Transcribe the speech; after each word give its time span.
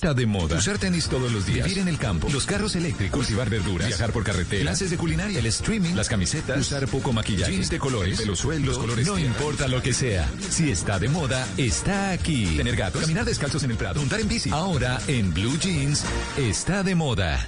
está 0.00 0.14
de 0.14 0.24
moda. 0.24 0.56
Usar 0.56 0.78
tenis 0.78 1.08
todos 1.08 1.30
los 1.30 1.44
días, 1.44 1.66
vivir 1.66 1.82
en 1.82 1.88
el 1.88 1.98
campo, 1.98 2.26
los 2.32 2.46
carros 2.46 2.74
eléctricos, 2.74 3.18
cultivar 3.18 3.50
verduras, 3.50 3.86
viajar 3.86 4.12
por 4.12 4.24
carretera, 4.24 4.62
clases 4.62 4.88
de 4.90 4.96
culinaria, 4.96 5.38
el 5.40 5.44
streaming, 5.44 5.92
las 5.92 6.08
camisetas, 6.08 6.58
usar 6.58 6.88
poco 6.88 7.12
maquillaje, 7.12 7.52
jeans 7.52 7.68
de 7.68 7.78
colores, 7.78 8.26
los 8.26 8.38
suelos, 8.38 8.78
colores 8.78 9.06
no 9.06 9.18
importa 9.18 9.68
lo 9.68 9.82
que 9.82 9.92
sea. 9.92 10.26
Si 10.48 10.70
está 10.70 10.98
de 10.98 11.10
moda, 11.10 11.46
está 11.58 12.12
aquí. 12.12 12.56
Tener 12.56 12.76
gatos, 12.76 13.02
caminar 13.02 13.26
descalzos 13.26 13.62
en 13.64 13.72
el 13.72 13.76
prado, 13.76 14.00
montar 14.00 14.20
en 14.20 14.28
bici. 14.28 14.48
Ahora 14.48 14.98
en 15.06 15.34
Blue 15.34 15.58
Jeans 15.58 16.02
está 16.38 16.82
de 16.82 16.94
moda. 16.94 17.46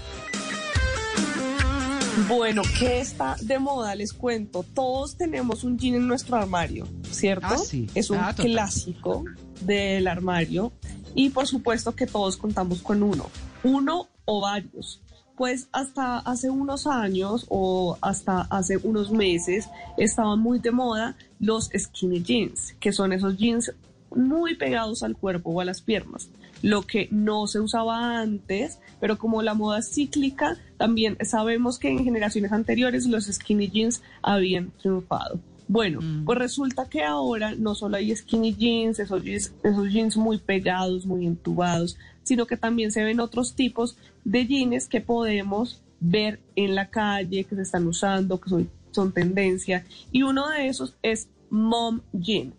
Bueno, 2.28 2.60
¿qué 2.78 3.00
está 3.00 3.36
de 3.40 3.58
moda? 3.58 3.94
Les 3.94 4.12
cuento. 4.12 4.62
Todos 4.74 5.16
tenemos 5.16 5.64
un 5.64 5.78
jean 5.78 5.94
en 5.94 6.06
nuestro 6.06 6.36
armario, 6.36 6.86
¿cierto? 7.10 7.46
Ah, 7.48 7.56
sí. 7.56 7.86
Es 7.94 8.10
un 8.10 8.18
Ah, 8.18 8.34
clásico 8.36 9.24
del 9.62 10.06
armario 10.06 10.70
y 11.14 11.30
por 11.30 11.46
supuesto 11.46 11.94
que 11.94 12.06
todos 12.06 12.36
contamos 12.36 12.82
con 12.82 13.02
uno, 13.02 13.26
uno 13.62 14.08
o 14.24 14.40
varios. 14.40 15.00
Pues 15.36 15.68
hasta 15.72 16.18
hace 16.18 16.50
unos 16.50 16.86
años 16.86 17.46
o 17.48 17.96
hasta 18.00 18.42
hace 18.42 18.76
unos 18.76 19.10
meses 19.10 19.68
estaban 19.96 20.38
muy 20.38 20.58
de 20.58 20.70
moda 20.70 21.16
los 21.40 21.70
skinny 21.76 22.22
jeans, 22.22 22.74
que 22.78 22.92
son 22.92 23.12
esos 23.12 23.36
jeans 23.38 23.72
muy 24.14 24.56
pegados 24.56 25.02
al 25.02 25.16
cuerpo 25.16 25.50
o 25.50 25.60
a 25.60 25.64
las 25.64 25.80
piernas, 25.80 26.28
lo 26.60 26.82
que 26.82 27.08
no 27.10 27.46
se 27.46 27.60
usaba 27.60 28.20
antes, 28.20 28.78
pero 29.00 29.18
como 29.18 29.42
la 29.42 29.54
moda 29.54 29.78
es 29.78 29.90
cíclica, 29.90 30.58
también 30.76 31.16
sabemos 31.24 31.78
que 31.78 31.88
en 31.88 32.04
generaciones 32.04 32.52
anteriores 32.52 33.06
los 33.06 33.24
skinny 33.24 33.68
jeans 33.68 34.02
habían 34.22 34.70
triunfado. 34.72 35.40
Bueno, 35.68 36.00
pues 36.24 36.38
resulta 36.38 36.88
que 36.88 37.02
ahora 37.02 37.54
no 37.54 37.74
solo 37.74 37.96
hay 37.96 38.14
skinny 38.14 38.54
jeans, 38.54 38.98
esos 38.98 39.22
jeans, 39.22 39.52
esos 39.62 39.90
jeans 39.90 40.16
muy 40.16 40.38
pegados, 40.38 41.06
muy 41.06 41.26
entubados, 41.26 41.96
sino 42.22 42.46
que 42.46 42.56
también 42.56 42.92
se 42.92 43.02
ven 43.02 43.20
otros 43.20 43.54
tipos 43.54 43.96
de 44.24 44.46
jeans 44.46 44.88
que 44.88 45.00
podemos 45.00 45.82
ver 46.00 46.40
en 46.56 46.74
la 46.74 46.90
calle, 46.90 47.44
que 47.44 47.56
se 47.56 47.62
están 47.62 47.86
usando, 47.86 48.40
que 48.40 48.50
son, 48.50 48.70
son 48.90 49.12
tendencia. 49.12 49.84
Y 50.10 50.22
uno 50.22 50.48
de 50.48 50.66
esos 50.66 50.94
es 51.02 51.28
mom 51.50 52.00
jean 52.12 52.54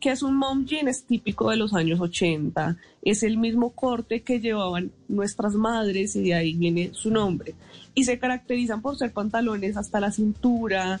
que 0.00 0.10
es 0.10 0.22
un 0.22 0.36
mom 0.36 0.66
jean, 0.66 0.88
es 0.88 1.04
típico 1.04 1.50
de 1.50 1.56
los 1.56 1.74
años 1.74 2.00
80, 2.00 2.76
es 3.02 3.22
el 3.22 3.38
mismo 3.38 3.70
corte 3.70 4.22
que 4.22 4.40
llevaban 4.40 4.92
nuestras 5.08 5.54
madres 5.54 6.14
y 6.16 6.22
de 6.24 6.34
ahí 6.34 6.54
viene 6.54 6.90
su 6.92 7.10
nombre. 7.10 7.54
Y 7.94 8.04
se 8.04 8.18
caracterizan 8.18 8.82
por 8.82 8.96
ser 8.96 9.12
pantalones 9.12 9.76
hasta 9.76 10.00
la 10.00 10.12
cintura, 10.12 11.00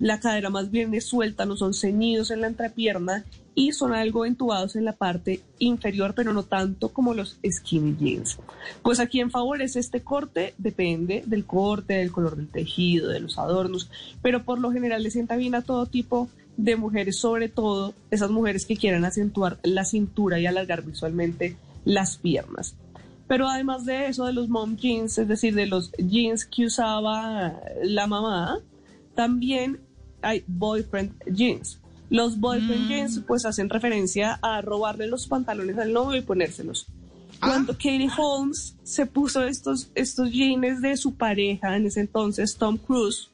la 0.00 0.20
cadera 0.20 0.50
más 0.50 0.70
bien 0.70 0.94
es 0.94 1.06
suelta, 1.06 1.46
no 1.46 1.56
son 1.56 1.74
ceñidos 1.74 2.30
en 2.30 2.40
la 2.40 2.48
entrepierna 2.48 3.24
y 3.54 3.72
son 3.72 3.92
algo 3.92 4.26
entubados 4.26 4.74
en 4.76 4.84
la 4.84 4.94
parte 4.94 5.40
inferior, 5.58 6.14
pero 6.14 6.32
no 6.32 6.42
tanto 6.42 6.88
como 6.88 7.14
los 7.14 7.38
skinny 7.48 7.96
jeans. 7.96 8.38
Pues 8.82 8.98
a 8.98 9.06
quien 9.06 9.30
favorece 9.30 9.78
este 9.78 10.00
corte 10.02 10.54
depende 10.58 11.22
del 11.26 11.44
corte, 11.44 11.94
del 11.94 12.10
color 12.10 12.36
del 12.36 12.48
tejido, 12.48 13.08
de 13.08 13.20
los 13.20 13.38
adornos, 13.38 13.90
pero 14.22 14.44
por 14.44 14.58
lo 14.58 14.72
general 14.72 15.02
le 15.02 15.10
sienta 15.10 15.36
bien 15.36 15.54
a 15.54 15.62
todo 15.62 15.86
tipo 15.86 16.28
de 16.56 16.76
mujeres, 16.76 17.18
sobre 17.18 17.48
todo 17.48 17.94
esas 18.10 18.30
mujeres 18.30 18.66
que 18.66 18.76
quieran 18.76 19.04
acentuar 19.04 19.58
la 19.62 19.84
cintura 19.84 20.38
y 20.38 20.46
alargar 20.46 20.82
visualmente 20.82 21.56
las 21.84 22.16
piernas. 22.16 22.74
Pero 23.26 23.48
además 23.48 23.86
de 23.86 24.08
eso, 24.08 24.26
de 24.26 24.32
los 24.32 24.48
mom 24.48 24.76
jeans, 24.76 25.18
es 25.18 25.28
decir, 25.28 25.54
de 25.54 25.66
los 25.66 25.92
jeans 25.92 26.44
que 26.44 26.66
usaba 26.66 27.60
la 27.82 28.06
mamá, 28.06 28.60
también 29.14 29.80
hay 30.22 30.44
boyfriend 30.46 31.12
jeans. 31.26 31.80
Los 32.10 32.38
boyfriend 32.38 32.88
jeans 32.88 33.20
pues 33.26 33.44
hacen 33.44 33.70
referencia 33.70 34.38
a 34.42 34.60
robarle 34.60 35.06
los 35.06 35.26
pantalones 35.26 35.78
al 35.78 35.92
novio 35.92 36.18
y 36.18 36.22
ponérselos. 36.22 36.86
Cuando 37.40 37.72
Katie 37.72 38.08
Holmes 38.16 38.76
se 38.82 39.06
puso 39.06 39.42
estos, 39.44 39.90
estos 39.94 40.30
jeans 40.30 40.80
de 40.80 40.96
su 40.96 41.14
pareja, 41.14 41.76
en 41.76 41.86
ese 41.86 42.00
entonces 42.00 42.56
Tom 42.56 42.78
Cruise, 42.78 43.30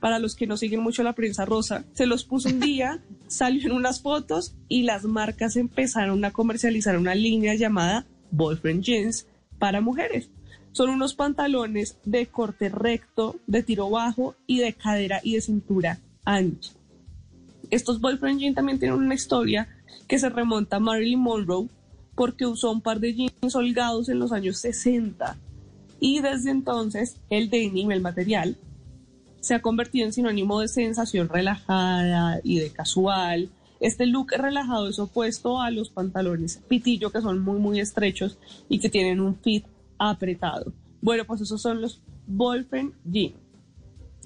para 0.00 0.18
los 0.18 0.36
que 0.36 0.46
no 0.46 0.56
siguen 0.56 0.80
mucho 0.80 1.02
la 1.02 1.14
prensa 1.14 1.44
rosa, 1.44 1.84
se 1.92 2.06
los 2.06 2.24
puso 2.24 2.48
un 2.48 2.60
día, 2.60 3.02
salió 3.26 3.66
en 3.66 3.72
unas 3.72 4.02
fotos 4.02 4.54
y 4.68 4.82
las 4.82 5.04
marcas 5.04 5.56
empezaron 5.56 6.24
a 6.24 6.32
comercializar 6.32 6.98
una 6.98 7.14
línea 7.14 7.54
llamada 7.54 8.06
Boyfriend 8.30 8.82
Jeans 8.82 9.26
para 9.58 9.80
mujeres. 9.80 10.30
Son 10.76 10.90
unos 10.90 11.14
pantalones 11.14 11.96
de 12.04 12.26
corte 12.26 12.68
recto, 12.68 13.36
de 13.46 13.62
tiro 13.62 13.88
bajo 13.88 14.34
y 14.46 14.58
de 14.58 14.74
cadera 14.74 15.22
y 15.22 15.32
de 15.32 15.40
cintura 15.40 16.00
ancha. 16.22 16.72
Estos 17.70 17.98
Boyfriend 17.98 18.40
Jeans 18.40 18.56
también 18.56 18.78
tienen 18.78 18.98
una 18.98 19.14
historia 19.14 19.68
que 20.06 20.18
se 20.18 20.28
remonta 20.28 20.76
a 20.76 20.80
Marilyn 20.80 21.18
Monroe 21.18 21.70
porque 22.14 22.44
usó 22.44 22.72
un 22.72 22.82
par 22.82 23.00
de 23.00 23.14
jeans 23.14 23.54
holgados 23.54 24.10
en 24.10 24.18
los 24.18 24.32
años 24.32 24.58
60 24.58 25.38
y 25.98 26.20
desde 26.20 26.50
entonces 26.50 27.16
el 27.30 27.48
denim, 27.48 27.90
el 27.90 28.02
material, 28.02 28.58
se 29.40 29.54
ha 29.54 29.62
convertido 29.62 30.04
en 30.04 30.12
sinónimo 30.12 30.60
de 30.60 30.68
sensación 30.68 31.30
relajada 31.30 32.40
y 32.44 32.58
de 32.58 32.68
casual. 32.68 33.48
Este 33.80 34.04
look 34.04 34.32
relajado 34.36 34.90
es 34.90 34.98
opuesto 34.98 35.58
a 35.58 35.70
los 35.70 35.88
pantalones 35.88 36.60
pitillo 36.68 37.10
que 37.10 37.22
son 37.22 37.38
muy 37.38 37.58
muy 37.58 37.80
estrechos 37.80 38.36
y 38.68 38.78
que 38.78 38.90
tienen 38.90 39.20
un 39.20 39.36
fit 39.36 39.64
apretado. 39.98 40.72
Bueno, 41.00 41.24
pues 41.24 41.40
esos 41.40 41.60
son 41.60 41.80
los 41.80 42.00
boyfriend 42.26 42.92
jeans 43.04 43.34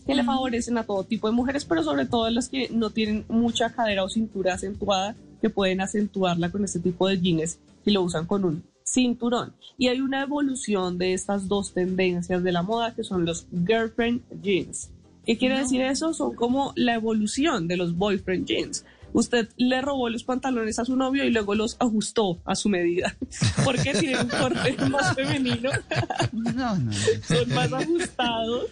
que 0.06 0.14
le 0.14 0.25
favorecen 0.25 0.78
a 0.78 0.84
todo 0.84 1.04
tipo 1.04 1.28
de 1.28 1.34
mujeres, 1.34 1.64
pero 1.64 1.82
sobre 1.82 2.06
todo 2.06 2.25
a 2.25 2.31
las 2.31 2.48
que 2.48 2.69
no 2.70 2.91
tienen 2.91 3.25
mucha 3.28 3.70
cadera 3.70 4.03
o 4.03 4.09
cintura 4.09 4.54
acentuada, 4.54 5.14
que 5.41 5.50
pueden 5.50 5.80
acentuarla 5.80 6.50
con 6.50 6.64
este 6.64 6.80
tipo 6.80 7.06
de 7.06 7.20
jeans 7.20 7.59
y 7.84 7.92
lo 7.92 8.03
usan 8.03 8.26
con 8.26 8.44
un 8.44 8.64
cinturón. 8.84 9.54
Y 9.78 9.88
hay 9.88 10.00
una 10.00 10.22
evolución 10.22 10.98
de 10.98 11.12
estas 11.12 11.48
dos 11.48 11.72
tendencias 11.72 12.42
de 12.42 12.53
la 12.53 12.62
moda 12.62 12.94
que 12.94 13.04
son 13.04 13.25
los 13.25 13.47
girlfriend 13.66 14.22
jeans. 14.42 14.91
¿Qué 15.25 15.38
quiere 15.38 15.59
decir 15.59 15.80
eso? 15.82 16.12
Son 16.12 16.34
como 16.34 16.72
la 16.76 16.94
evolución 16.94 17.69
de 17.69 17.76
los 17.76 17.97
boyfriend 17.97 18.47
jeans. 18.47 18.84
Usted 19.12 19.48
le 19.56 19.81
robó 19.81 20.09
los 20.09 20.22
pantalones 20.25 20.78
a 20.78 20.84
su 20.84 20.97
novio 20.97 21.25
y 21.25 21.31
luego 21.31 21.54
los 21.54 21.76
ajustó 21.81 22.41
a 22.44 22.54
su 22.54 22.69
medida, 22.69 23.16
porque 23.65 23.93
tienen 23.93 24.21
un 24.21 24.28
corte 24.28 24.76
más 24.88 25.15
femenino, 25.15 25.71
No, 26.32 26.76
no, 26.76 26.93
son 27.26 27.48
más 27.54 27.72
ajustados, 27.72 28.66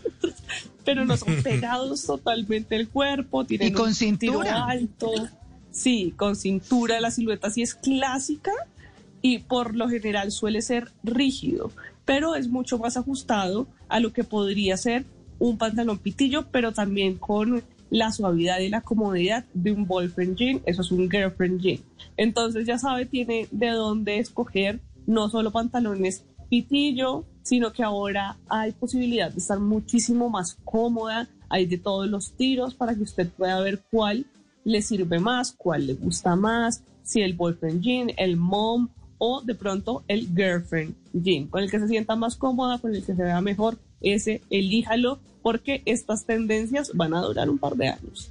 pero 0.84 1.04
no 1.04 1.16
son 1.16 1.42
pegados 1.42 2.04
totalmente 2.04 2.76
el 2.76 2.88
cuerpo, 2.88 3.44
tienen 3.44 3.68
Y 3.68 3.72
con 3.72 3.88
un 3.88 3.94
cintura. 3.94 4.66
alto. 4.66 5.10
Sí, 5.70 6.12
con 6.16 6.34
cintura, 6.36 7.00
la 7.00 7.10
silueta 7.10 7.50
sí 7.50 7.62
es 7.62 7.74
clásica 7.74 8.52
y 9.22 9.38
por 9.40 9.74
lo 9.76 9.88
general 9.88 10.30
suele 10.32 10.62
ser 10.62 10.90
rígido, 11.02 11.70
pero 12.04 12.34
es 12.36 12.48
mucho 12.48 12.78
más 12.78 12.96
ajustado 12.96 13.66
a 13.88 14.00
lo 14.00 14.12
que 14.12 14.24
podría 14.24 14.76
ser 14.76 15.04
un 15.38 15.58
pantalón 15.58 15.98
pitillo, 15.98 16.46
pero 16.50 16.72
también 16.72 17.16
con 17.16 17.62
la 17.90 18.12
suavidad 18.12 18.60
y 18.60 18.68
la 18.68 18.82
comodidad 18.82 19.44
de 19.54 19.72
un 19.72 19.86
boyfriend 19.86 20.36
jean, 20.36 20.60
eso 20.66 20.82
es 20.82 20.90
un 20.90 21.10
girlfriend 21.10 21.60
jean. 21.60 21.80
Entonces 22.16 22.66
ya 22.66 22.78
sabe, 22.78 23.06
tiene 23.06 23.48
de 23.50 23.68
dónde 23.70 24.18
escoger 24.18 24.80
no 25.06 25.28
solo 25.30 25.50
pantalones 25.50 26.24
pitillo, 26.50 27.24
sino 27.42 27.72
que 27.72 27.82
ahora 27.82 28.36
hay 28.48 28.72
posibilidad 28.72 29.32
de 29.32 29.38
estar 29.38 29.58
muchísimo 29.58 30.28
más 30.28 30.56
cómoda, 30.64 31.28
hay 31.48 31.66
de 31.66 31.78
todos 31.78 32.08
los 32.08 32.32
tiros 32.32 32.74
para 32.74 32.94
que 32.94 33.02
usted 33.02 33.28
pueda 33.30 33.60
ver 33.60 33.80
cuál 33.90 34.26
le 34.64 34.82
sirve 34.82 35.18
más, 35.18 35.52
cuál 35.52 35.86
le 35.86 35.94
gusta 35.94 36.36
más, 36.36 36.82
si 37.02 37.22
el 37.22 37.34
boyfriend 37.34 37.80
jean, 37.80 38.10
el 38.18 38.36
mom 38.36 38.88
o 39.16 39.40
de 39.42 39.54
pronto 39.54 40.04
el 40.08 40.28
girlfriend 40.28 40.94
jean, 41.14 41.46
con 41.46 41.62
el 41.62 41.70
que 41.70 41.78
se 41.78 41.88
sienta 41.88 42.16
más 42.16 42.36
cómoda, 42.36 42.78
con 42.78 42.94
el 42.94 43.04
que 43.04 43.14
se 43.14 43.22
vea 43.22 43.40
mejor, 43.40 43.78
ese 44.00 44.42
elíjalo 44.50 45.18
porque 45.42 45.82
estas 45.84 46.24
tendencias 46.24 46.92
van 46.94 47.14
a 47.14 47.22
durar 47.22 47.48
un 47.48 47.58
par 47.58 47.74
de 47.74 47.88
años. 47.88 48.30